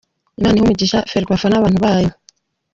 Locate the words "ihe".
0.57-0.63